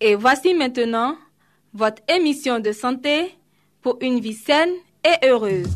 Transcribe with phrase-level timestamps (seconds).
[0.00, 1.16] Et voici maintenant
[1.72, 3.34] votre émission de santé
[3.80, 4.70] pour une vie saine
[5.02, 5.68] et heureuse.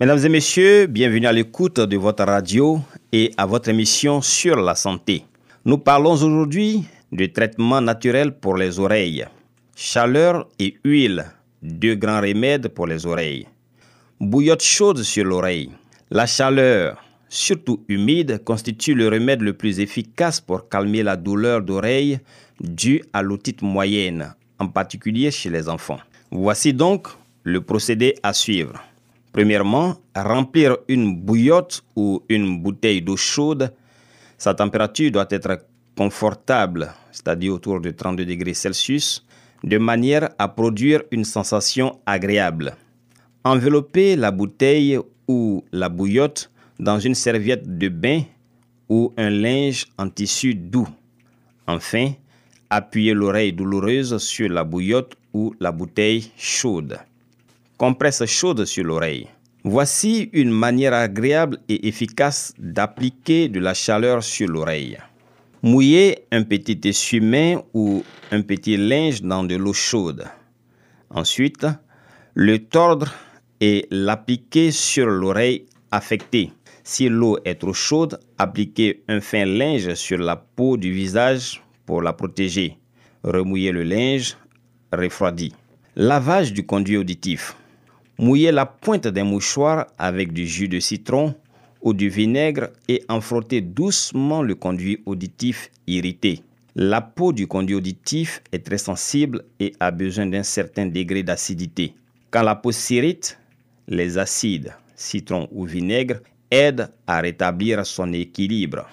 [0.00, 2.80] Mesdames et messieurs, bienvenue à l'écoute de votre radio
[3.12, 5.24] et à votre émission sur la santé.
[5.64, 9.26] Nous parlons aujourd'hui du traitement naturel pour les oreilles.
[9.76, 11.26] Chaleur et huile,
[11.62, 13.46] deux grands remèdes pour les oreilles.
[14.22, 15.72] Bouillotte chaude sur l'oreille.
[16.12, 22.20] La chaleur, surtout humide, constitue le remède le plus efficace pour calmer la douleur d'oreille
[22.60, 25.98] due à l'otite moyenne, en particulier chez les enfants.
[26.30, 27.08] Voici donc
[27.42, 28.80] le procédé à suivre.
[29.32, 33.72] Premièrement, remplir une bouillotte ou une bouteille d'eau chaude.
[34.38, 35.66] Sa température doit être
[35.98, 39.26] confortable, c'est-à-dire autour de 32 degrés Celsius,
[39.64, 42.76] de manière à produire une sensation agréable.
[43.44, 48.22] Envelopper la bouteille ou la bouillotte dans une serviette de bain
[48.88, 50.88] ou un linge en tissu doux.
[51.66, 52.12] Enfin,
[52.70, 56.98] appuyez l'oreille douloureuse sur la bouillotte ou la bouteille chaude.
[57.78, 59.26] Compresse chaude sur l'oreille.
[59.64, 64.98] Voici une manière agréable et efficace d'appliquer de la chaleur sur l'oreille.
[65.62, 70.24] Mouillez un petit essuie-main ou un petit linge dans de l'eau chaude.
[71.10, 71.66] Ensuite,
[72.34, 73.12] le tordre
[73.62, 76.50] et l'appliquer sur l'oreille affectée.
[76.82, 82.02] Si l'eau est trop chaude, appliquez un fin linge sur la peau du visage pour
[82.02, 82.76] la protéger.
[83.22, 84.36] Remouillez le linge,
[84.92, 85.54] refroidi.
[85.94, 87.54] Lavage du conduit auditif.
[88.18, 91.32] Mouillez la pointe d'un mouchoir avec du jus de citron
[91.82, 96.42] ou du vinaigre et en frottez doucement le conduit auditif irrité.
[96.74, 101.94] La peau du conduit auditif est très sensible et a besoin d'un certain degré d'acidité.
[102.32, 103.38] Quand la peau s'irrite,
[103.88, 106.20] les acides, citron ou vinaigre,
[106.50, 108.86] aident à rétablir son équilibre.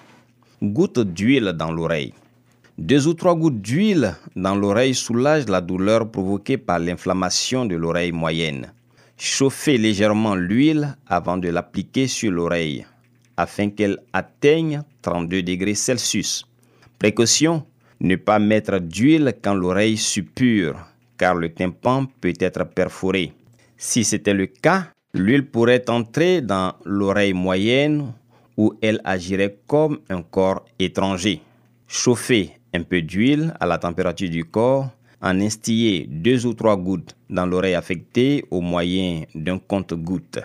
[0.62, 2.14] Goutte d'huile dans l'oreille.
[2.78, 8.12] Deux ou trois gouttes d'huile dans l'oreille soulagent la douleur provoquée par l'inflammation de l'oreille
[8.12, 8.72] moyenne.
[9.18, 12.86] Chauffez légèrement l'huile avant de l'appliquer sur l'oreille
[13.40, 16.44] afin qu'elle atteigne 32 degrés Celsius.
[16.98, 17.64] Précaution,
[18.00, 20.76] ne pas mettre d'huile quand l'oreille suppure
[21.16, 23.32] car le tympan peut être perforé.
[23.82, 28.12] Si c'était le cas, l'huile pourrait entrer dans l'oreille moyenne
[28.58, 31.40] où elle agirait comme un corps étranger.
[31.88, 34.90] Chauffez un peu d'huile à la température du corps,
[35.22, 40.40] en instiller deux ou trois gouttes dans l'oreille affectée au moyen d'un compte-goutte.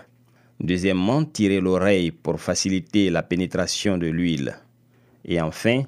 [0.58, 4.56] Deuxièmement, tirez l'oreille pour faciliter la pénétration de l'huile.
[5.26, 5.82] Et enfin,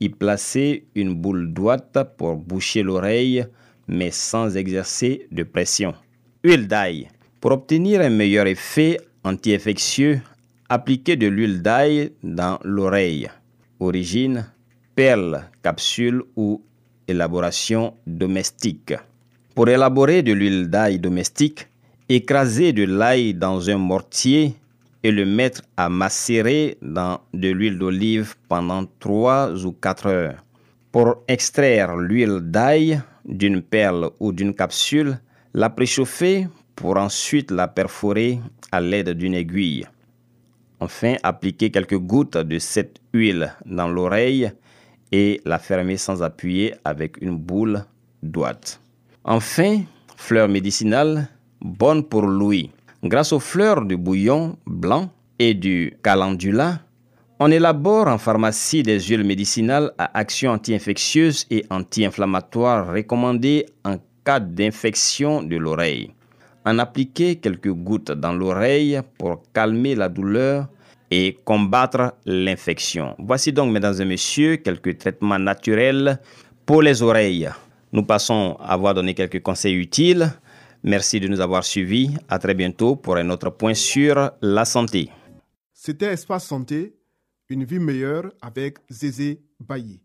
[0.00, 3.46] y placez une boule droite pour boucher l'oreille,
[3.88, 5.94] mais sans exercer de pression.
[6.42, 7.10] Huile d'ail.
[7.38, 10.22] Pour obtenir un meilleur effet anti-infectieux,
[10.70, 13.28] appliquez de l'huile d'ail dans l'oreille.
[13.78, 14.46] Origine,
[14.94, 16.62] perle, capsule ou
[17.06, 18.94] élaboration domestique.
[19.54, 21.68] Pour élaborer de l'huile d'ail domestique,
[22.08, 24.54] écrasez de l'ail dans un mortier
[25.02, 30.44] et le mettre à macérer dans de l'huile d'olive pendant 3 ou 4 heures.
[30.90, 35.18] Pour extraire l'huile d'ail d'une perle ou d'une capsule,
[35.54, 38.40] la préchauffer pour ensuite la perforer
[38.72, 39.86] à l'aide d'une aiguille.
[40.80, 44.50] Enfin, appliquez quelques gouttes de cette huile dans l'oreille
[45.12, 47.84] et la fermer sans appuyer avec une boule
[48.22, 48.80] droite.
[49.24, 49.82] Enfin,
[50.16, 51.28] fleurs médicinales
[51.60, 52.70] bonnes pour l'ouïe.
[53.02, 56.80] Grâce aux fleurs du bouillon blanc et du calendula,
[57.38, 64.40] on élabore en pharmacie des huiles médicinales à action anti-infectieuse et anti-inflammatoire recommandées en cas
[64.40, 66.12] d'infection de l'oreille.
[66.64, 70.68] En appliquer quelques gouttes dans l'oreille pour calmer la douleur
[71.10, 73.16] et combattre l'infection.
[73.18, 76.20] Voici donc, mesdames et messieurs, quelques traitements naturels
[76.66, 77.48] pour les oreilles.
[77.92, 80.30] Nous passons à avoir donné quelques conseils utiles.
[80.82, 82.10] Merci de nous avoir suivis.
[82.28, 85.10] À très bientôt pour un autre point sur la santé.
[85.72, 86.94] C'était Espace Santé,
[87.48, 90.00] une vie meilleure avec Zézé Bailly.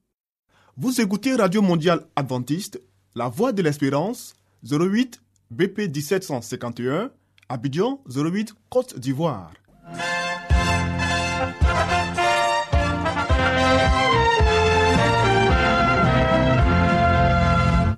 [0.78, 2.82] Vous écoutez Radio Mondiale Adventiste,
[3.18, 4.34] La Voix de l'Espérance,
[4.70, 7.12] 08 BP 1751,
[7.48, 9.54] Abidjan 08 Côte d'Ivoire.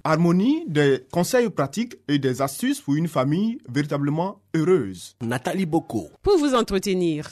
[0.04, 5.16] Harmonie, des conseils pratiques et des astuces pour une famille véritablement heureuse.
[5.24, 6.12] Nathalie Boko.
[6.22, 7.31] Pour vous entretenir.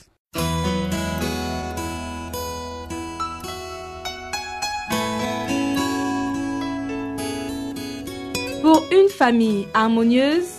[8.66, 10.50] Pour une famille harmonieuse,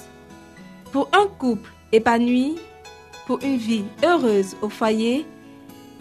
[0.92, 2.54] pour un couple épanoui,
[3.26, 5.26] pour une vie heureuse au foyer,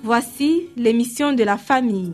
[0.04, 2.14] voici l'émission de la famille.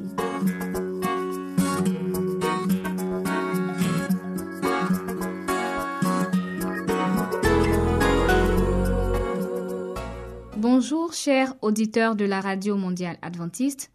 [10.56, 13.92] Bonjour chers auditeurs de la Radio mondiale adventiste.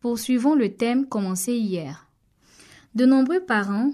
[0.00, 2.08] Poursuivons le thème commencé hier.
[2.94, 3.92] De nombreux parents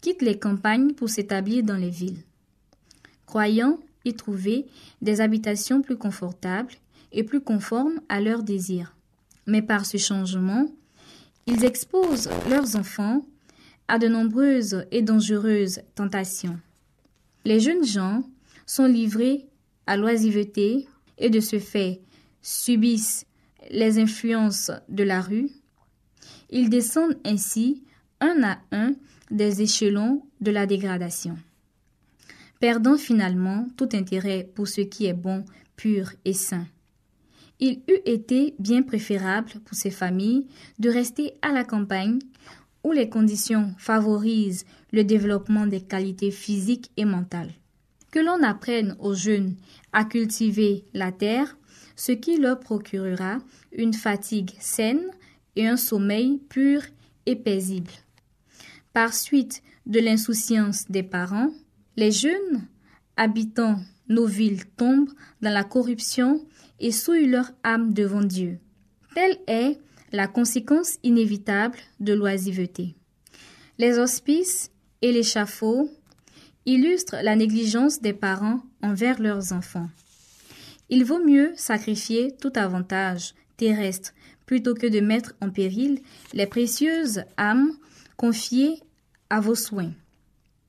[0.00, 2.22] quittent les campagnes pour s'établir dans les villes,
[3.26, 4.66] croyant y trouver
[5.02, 6.74] des habitations plus confortables
[7.12, 8.94] et plus conformes à leurs désirs.
[9.46, 10.68] Mais par ce changement,
[11.46, 13.24] ils exposent leurs enfants
[13.88, 16.58] à de nombreuses et dangereuses tentations.
[17.44, 18.24] Les jeunes gens
[18.66, 19.46] sont livrés
[19.86, 20.88] à l'oisiveté
[21.18, 22.00] et de ce fait
[22.42, 23.26] subissent
[23.70, 25.50] les influences de la rue.
[26.50, 27.82] Ils descendent ainsi
[28.20, 28.94] un à un
[29.30, 31.36] des échelons de la dégradation,
[32.60, 35.44] perdant finalement tout intérêt pour ce qui est bon,
[35.76, 36.66] pur et sain.
[37.58, 40.46] Il eût été bien préférable pour ces familles
[40.78, 42.18] de rester à la campagne
[42.84, 47.52] où les conditions favorisent le développement des qualités physiques et mentales.
[48.12, 49.56] Que l'on apprenne aux jeunes
[49.92, 51.56] à cultiver la terre,
[51.96, 53.38] ce qui leur procurera
[53.72, 55.10] une fatigue saine
[55.56, 56.82] et un sommeil pur
[57.24, 57.90] et paisible.
[58.96, 61.50] Par suite de l'insouciance des parents,
[61.98, 62.66] les jeunes
[63.18, 63.78] habitant
[64.08, 65.12] nos villes tombent
[65.42, 66.42] dans la corruption
[66.80, 68.58] et souillent leur âme devant Dieu.
[69.14, 69.78] Telle est
[70.12, 72.94] la conséquence inévitable de l'oisiveté.
[73.76, 74.70] Les hospices
[75.02, 75.90] et l'échafaud
[76.64, 79.90] illustrent la négligence des parents envers leurs enfants.
[80.88, 84.14] Il vaut mieux sacrifier tout avantage terrestre
[84.46, 86.00] plutôt que de mettre en péril
[86.32, 87.76] les précieuses âmes
[88.16, 88.80] confiées
[89.30, 89.92] à vos soins.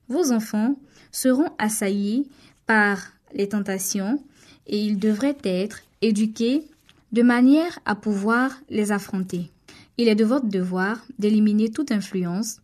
[0.08, 0.76] Vos enfants
[1.12, 2.28] seront assaillis
[2.66, 2.98] par
[3.34, 4.22] les tentations
[4.66, 6.66] et ils devraient être éduqués
[7.12, 9.50] de manière à pouvoir les affronter.
[9.96, 12.60] Il est de votre devoir d'éliminer toute influence,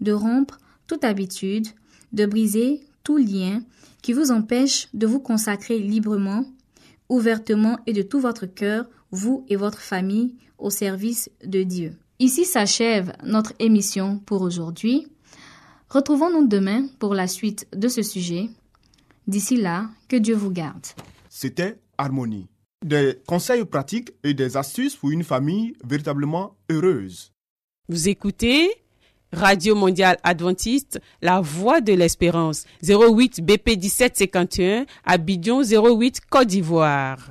[0.00, 1.66] de rompre toute habitude,
[2.12, 3.62] de briser tout lien
[4.02, 6.44] qui vous empêche de vous consacrer librement,
[7.08, 11.96] ouvertement et de tout votre cœur, vous et votre famille, au service de Dieu.
[12.18, 15.06] Ici s'achève notre émission pour aujourd'hui.
[15.90, 18.50] Retrouvons-nous demain pour la suite de ce sujet.
[19.26, 20.86] D'ici là, que Dieu vous garde.
[21.30, 22.46] C'était Harmonie.
[22.84, 27.32] Des conseils pratiques et des astuces pour une famille véritablement heureuse.
[27.88, 28.70] Vous écoutez
[29.32, 37.30] Radio Mondiale Adventiste, La Voix de l'Espérance, 08 BP 1751, Abidjan 08 Côte d'Ivoire.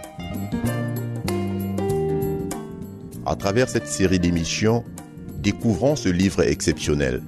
[3.23, 4.83] À travers cette série d'émissions,
[5.37, 7.21] découvrons ce livre exceptionnel.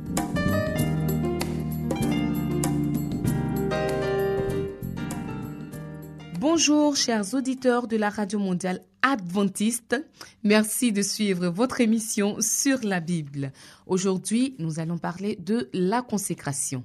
[6.39, 9.95] Bonjour chers auditeurs de la Radio mondiale adventiste.
[10.43, 13.51] Merci de suivre votre émission sur la Bible.
[13.85, 16.83] Aujourd'hui, nous allons parler de la consécration.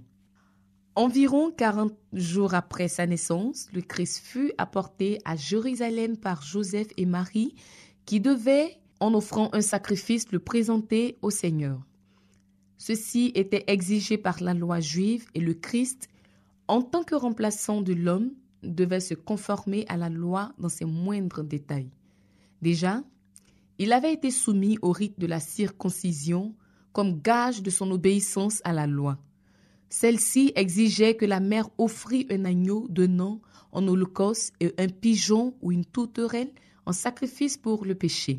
[0.96, 7.06] Environ 40 jours après sa naissance, le Christ fut apporté à Jérusalem par Joseph et
[7.06, 7.54] Marie
[8.04, 11.80] qui devaient, en offrant un sacrifice, le présenter au Seigneur.
[12.76, 16.08] Ceci était exigé par la loi juive et le Christ,
[16.68, 21.44] en tant que remplaçant de l'homme, devait se conformer à la loi dans ses moindres
[21.44, 21.90] détails.
[22.62, 23.02] Déjà,
[23.78, 26.54] il avait été soumis au rite de la circoncision
[26.92, 29.18] comme gage de son obéissance à la loi.
[29.88, 33.40] Celle-ci exigeait que la mère offrît un agneau donnant
[33.72, 36.50] en holocauste et un pigeon ou une tourterelle
[36.86, 38.38] en sacrifice pour le péché.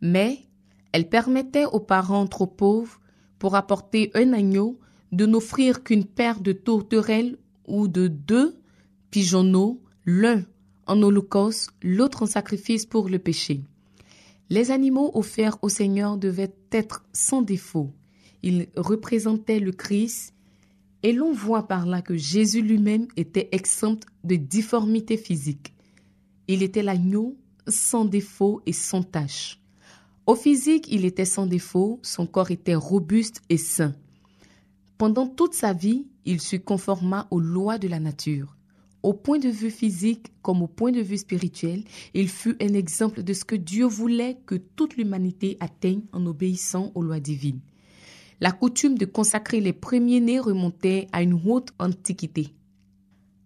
[0.00, 0.46] Mais
[0.92, 3.00] elle permettait aux parents trop pauvres,
[3.38, 4.78] pour apporter un agneau,
[5.12, 8.56] de n'offrir qu'une paire de tourterelles ou de deux
[9.10, 10.44] pigeonneaux, l'un
[10.86, 13.62] en holocauste, l'autre en sacrifice pour le péché.
[14.50, 17.92] Les animaux offerts au Seigneur devaient être sans défaut.
[18.42, 20.34] Ils représentaient le Christ
[21.02, 25.74] et l'on voit par là que Jésus lui-même était exempt de difformité physique.
[26.48, 27.36] Il était l'agneau
[27.66, 29.60] sans défaut et sans tache.
[30.28, 33.94] Au physique, il était sans défaut, son corps était robuste et sain.
[34.98, 38.54] Pendant toute sa vie, il se conforma aux lois de la nature.
[39.02, 41.82] Au point de vue physique comme au point de vue spirituel,
[42.12, 46.92] il fut un exemple de ce que Dieu voulait que toute l'humanité atteigne en obéissant
[46.94, 47.62] aux lois divines.
[48.42, 52.48] La coutume de consacrer les premiers-nés remontait à une haute antiquité.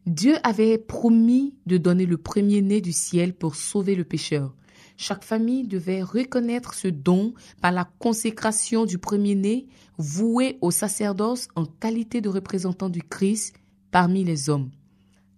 [0.06, 4.56] Dieu avait promis de donner le premier-né du ciel pour sauver le pécheur.
[4.96, 9.66] Chaque famille devait reconnaître ce don par la consécration du premier-né
[9.98, 13.54] voué au sacerdoce en qualité de représentant du Christ
[13.90, 14.70] parmi les hommes.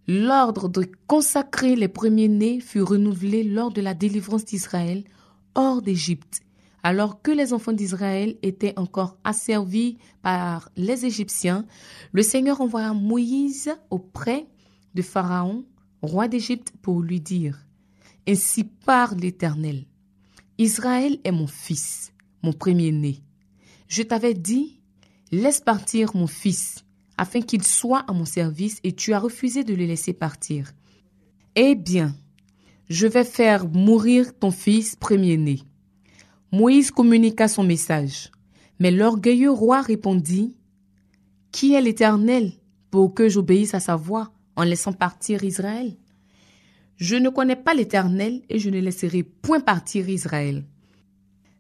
[0.07, 5.05] L'ordre de consacrer les premiers-nés fut renouvelé lors de la délivrance d'Israël
[5.55, 6.43] hors d'Égypte,
[6.83, 11.65] alors que les enfants d'Israël étaient encore asservis par les Égyptiens.
[12.13, 14.47] Le Seigneur envoya Moïse auprès
[14.95, 15.65] de Pharaon,
[16.03, 17.65] roi d'Égypte, pour lui dire
[18.27, 19.85] Ainsi parle l'Éternel.
[20.57, 22.13] Israël est mon fils,
[22.43, 23.21] mon premier-né.
[23.89, 24.81] Je t'avais dit
[25.31, 26.85] Laisse partir mon fils
[27.19, 30.73] afin qu'il soit à mon service et tu as refusé de le laisser partir.
[31.55, 32.15] Eh bien,
[32.89, 35.61] je vais faire mourir ton fils premier-né.
[36.51, 38.31] Moïse communiqua son message.
[38.79, 40.57] Mais l'orgueilleux roi répondit,
[41.53, 42.53] Qui est l'Éternel
[42.91, 45.97] pour que j'obéisse à sa voix en laissant partir Israël?
[46.97, 50.65] Je ne connais pas l'Éternel et je ne laisserai point partir Israël.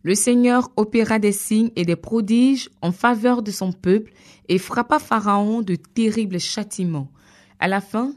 [0.02, 4.12] Le Seigneur opéra des signes et des prodiges en faveur de son peuple
[4.48, 7.10] et frappa Pharaon de terribles châtiments.
[7.58, 8.14] À la fin,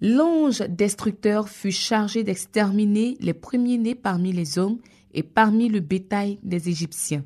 [0.00, 4.80] l'ange destructeur fut chargé d'exterminer les premiers-nés parmi les hommes
[5.14, 7.24] et parmi le bétail des Égyptiens.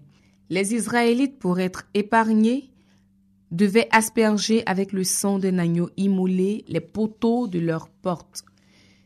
[0.50, 2.70] Les Israélites, pour être épargnés,
[3.50, 8.44] devaient asperger avec le sang d'un agneau immolé les poteaux de leurs portes.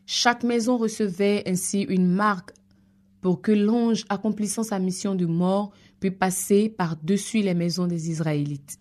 [0.09, 2.53] Chaque maison recevait ainsi une marque
[3.19, 8.79] pour que l'ange accomplissant sa mission de mort puisse passer par-dessus les maisons des Israélites.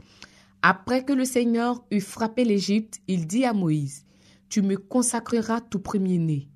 [0.62, 4.04] Après que le Seigneur eut frappé l'Égypte, il dit à Moïse,
[4.48, 6.46] Tu me consacreras tout premier-né.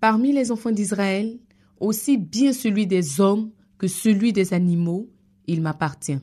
[0.00, 1.38] Parmi les enfants d'Israël,
[1.78, 5.08] aussi bien celui des hommes que celui des animaux,
[5.46, 6.18] il m'appartient.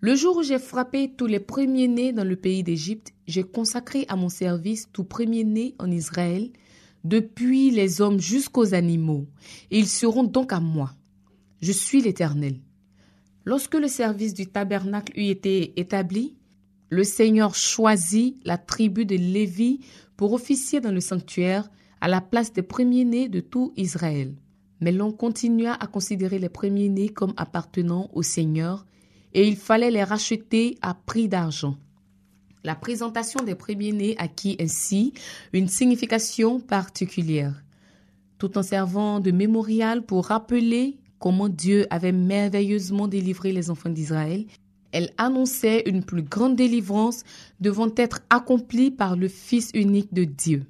[0.00, 4.14] Le jour où j'ai frappé tous les premiers-nés dans le pays d'Égypte, j'ai consacré à
[4.14, 6.52] mon service tout premier-né en Israël,
[7.04, 9.26] depuis les hommes jusqu'aux animaux.
[9.70, 10.94] Ils seront donc à moi.
[11.60, 12.60] Je suis l'Éternel.
[13.44, 16.36] Lorsque le service du tabernacle eut été établi,
[16.90, 19.80] le Seigneur choisit la tribu de Lévi
[20.16, 24.34] pour officier dans le sanctuaire à la place des premiers-nés de tout Israël.
[24.80, 28.86] Mais l'on continua à considérer les premiers-nés comme appartenant au Seigneur,
[29.34, 31.76] et il fallait les racheter à prix d'argent.
[32.68, 35.14] La présentation des premiers-nés acquit ainsi
[35.54, 37.64] une signification particulière,
[38.36, 44.44] tout en servant de mémorial pour rappeler comment Dieu avait merveilleusement délivré les enfants d'Israël.
[44.92, 47.22] Elle annonçait une plus grande délivrance
[47.58, 50.66] devant être accomplie par le Fils unique de Dieu.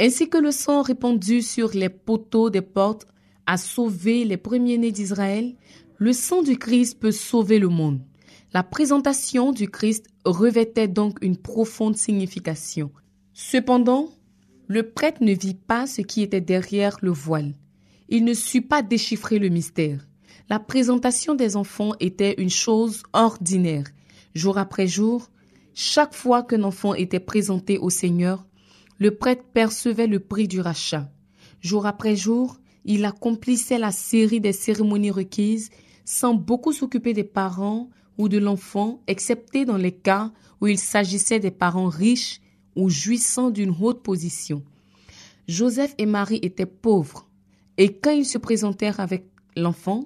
[0.00, 3.06] Ainsi que le sang répandu sur les poteaux des portes
[3.44, 5.56] a sauvé les premiers-nés d'Israël,
[5.98, 8.00] le sang du Christ peut sauver le monde.
[8.54, 12.92] La présentation du Christ revêtait donc une profonde signification.
[13.32, 14.10] Cependant,
[14.66, 17.54] le prêtre ne vit pas ce qui était derrière le voile.
[18.10, 20.06] Il ne sut pas déchiffrer le mystère.
[20.50, 23.84] La présentation des enfants était une chose ordinaire.
[24.34, 25.30] Jour après jour,
[25.72, 28.44] chaque fois qu'un enfant était présenté au Seigneur,
[28.98, 31.10] le prêtre percevait le prix du rachat.
[31.62, 35.70] Jour après jour, il accomplissait la série des cérémonies requises
[36.04, 37.88] sans beaucoup s'occuper des parents
[38.18, 42.40] ou de l'enfant, excepté dans les cas où il s'agissait des parents riches
[42.76, 44.62] ou jouissant d'une haute position.
[45.48, 47.28] Joseph et Marie étaient pauvres,
[47.76, 49.24] et quand ils se présentèrent avec
[49.56, 50.04] l'enfant,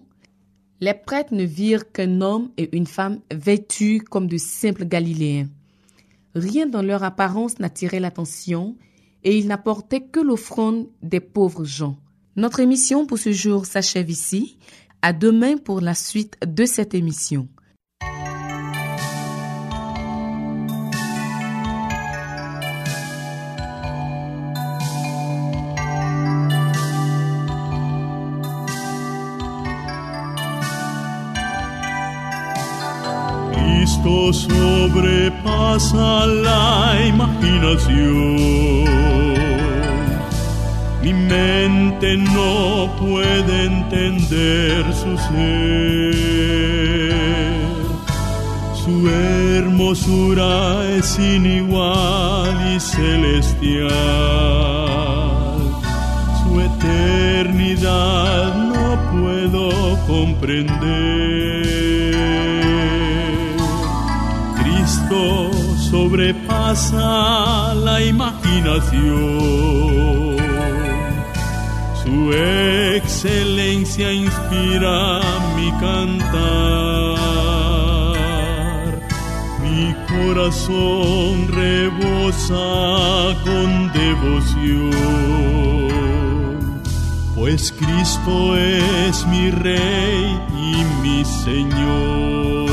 [0.80, 5.48] les prêtres ne virent qu'un homme et une femme vêtus comme de simples Galiléens.
[6.34, 8.76] Rien dans leur apparence n'attirait l'attention
[9.24, 11.98] et ils n'apportaient que l'offrande des pauvres gens.
[12.36, 14.58] Notre émission pour ce jour s'achève ici.
[15.00, 17.48] À demain pour la suite de cette émission.
[33.86, 38.36] Cristo sobrepasa la imaginación.
[41.02, 46.16] Mi mente no puede entender su ser.
[48.86, 53.90] Su hermosura es sin igual y celestial.
[56.40, 61.66] Su eternidad no puedo comprender.
[64.54, 65.50] Cristo
[65.90, 70.36] sobrepasa la imaginación.
[72.04, 75.20] Su excelencia inspira
[75.56, 77.15] mi cantar.
[80.16, 84.90] Corazón rebosa con devoción.
[87.34, 92.70] Pues Cristo es mi Rey y mi Señor.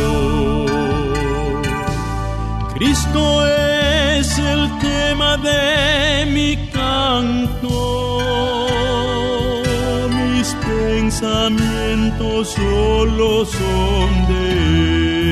[2.75, 8.19] Cristo es el tema de mi canto.
[10.09, 15.22] Mis pensamientos solo son de.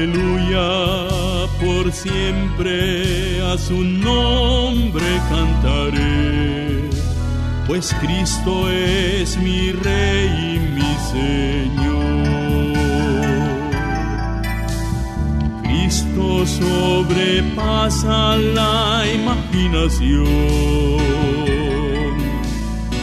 [0.00, 0.64] Aleluya,
[1.60, 6.88] por siempre a su nombre cantaré.
[7.66, 12.00] Pues Cristo es mi Rey y mi Señor.
[15.64, 20.24] Cristo sobrepasa la imaginación.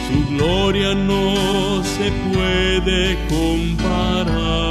[0.08, 4.67] Su gloria no se puede comparar.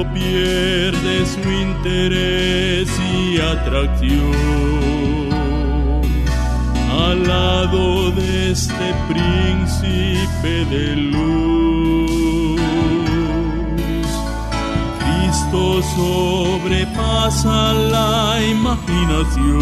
[0.00, 4.32] Pierde su interés y atracción
[6.90, 12.60] al lado de este príncipe de luz.
[15.00, 19.60] Cristo sobrepasa la imaginación.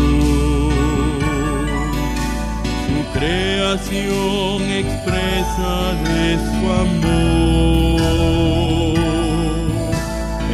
[2.86, 5.72] Su creación expresa
[6.08, 7.40] de su amor.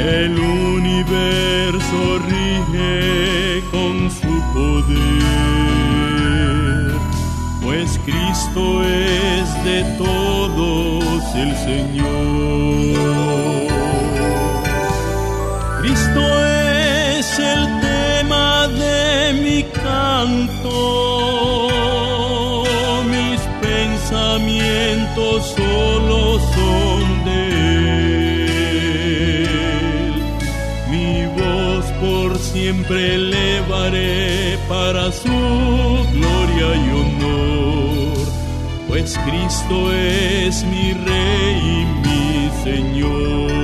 [0.07, 4.95] El universo rige con su poder,
[7.61, 12.97] pues Cristo es de todos el Señor.
[15.81, 20.71] Cristo es el tema de mi canto,
[23.11, 26.96] mis pensamientos solo son
[32.67, 38.27] siempre elevaré para su gloria y honor,
[38.89, 43.56] pues Cristo es mi Rey y mi Señor.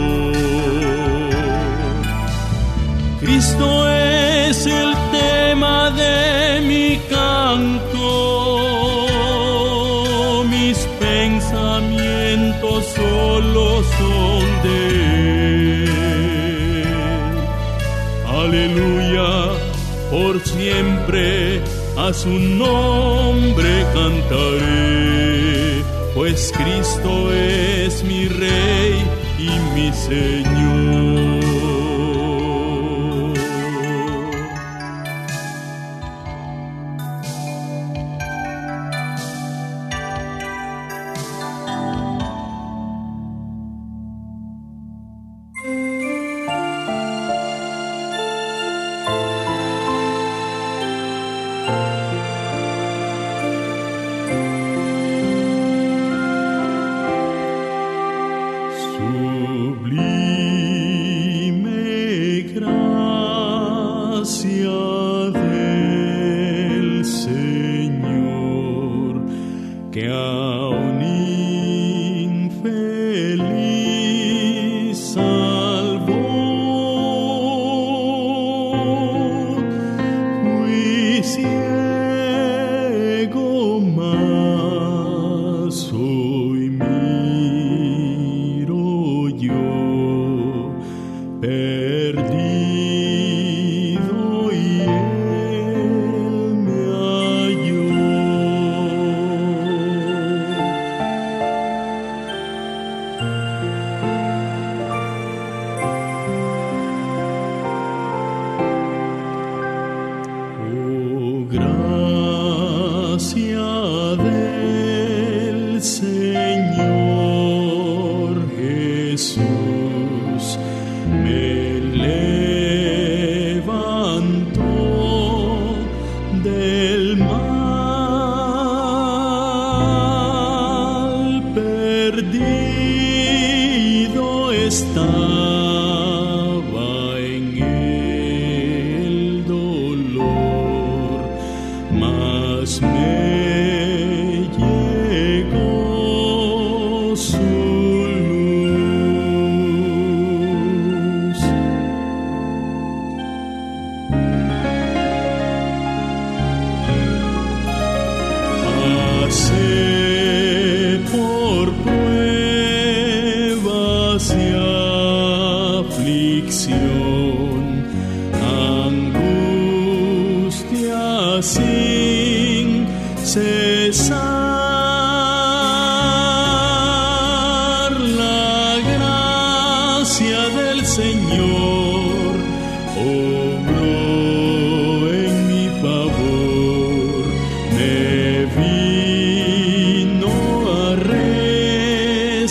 [20.12, 21.62] Por siempre
[21.96, 25.82] a su nombre cantaré,
[26.14, 29.02] pues Cristo es mi Rey
[29.38, 31.31] y mi Señor.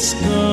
[0.01, 0.50] sky.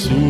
[0.00, 0.29] soon.